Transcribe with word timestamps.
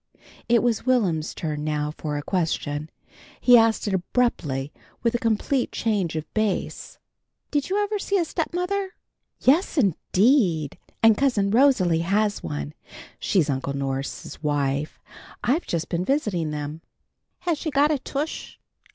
It 0.49 0.63
was 0.63 0.83
Will'm's 0.87 1.35
turn 1.35 1.63
now 1.63 1.91
for 1.95 2.17
a 2.17 2.23
question. 2.23 2.89
He 3.39 3.55
asked 3.55 3.87
it 3.87 3.93
abruptly 3.93 4.73
with 5.03 5.13
a 5.13 5.19
complete 5.19 5.71
change 5.71 6.15
of 6.15 6.25
base. 6.33 6.97
"Did 7.51 7.69
you 7.69 7.77
ever 7.83 7.99
see 7.99 8.17
a 8.17 8.25
stepmother?" 8.25 8.95
"Yes, 9.41 9.77
indeed! 9.77 10.79
And 11.03 11.15
Cousin 11.15 11.51
Rosalie 11.51 11.99
has 11.99 12.41
one. 12.41 12.73
She's 13.19 13.47
Uncle 13.47 13.73
Norse's 13.73 14.41
wife. 14.41 14.99
I've 15.43 15.67
just 15.67 15.87
been 15.87 16.03
visiting 16.03 16.49
them." 16.49 16.81
"Has 17.41 17.59
she 17.59 17.69
got 17.69 17.91
a 17.91 17.99
tush?" 17.99 18.57